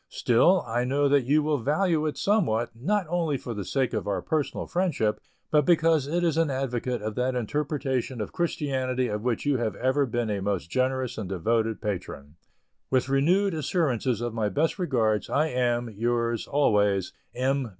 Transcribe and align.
Still, 0.09 0.63
I 0.65 0.83
know 0.83 1.07
that 1.09 1.25
you 1.25 1.43
will 1.43 1.59
value 1.59 2.07
it 2.07 2.17
somewhat, 2.17 2.71
not 2.75 3.05
only 3.07 3.37
for 3.37 3.53
the 3.53 3.63
sake 3.63 3.93
of 3.93 4.07
our 4.07 4.23
personal 4.23 4.65
friendship, 4.65 5.21
but 5.51 5.63
because 5.63 6.07
it 6.07 6.23
is 6.23 6.37
an 6.37 6.49
advocate 6.49 7.03
of 7.03 7.13
that 7.13 7.35
interpretation 7.35 8.19
of 8.19 8.31
Christianity 8.31 9.09
of 9.09 9.21
which 9.21 9.45
you 9.45 9.57
have 9.57 9.75
ever 9.75 10.07
been 10.07 10.31
a 10.31 10.41
most 10.41 10.71
generous 10.71 11.19
and 11.19 11.29
devoted 11.29 11.81
patron. 11.83 12.33
With 12.89 13.09
renewed 13.09 13.53
assurances 13.53 14.21
of 14.21 14.33
my 14.33 14.49
best 14.49 14.79
regards, 14.79 15.29
I 15.29 15.49
am, 15.49 15.87
yours, 15.87 16.47
always, 16.47 17.13
M. 17.35 17.69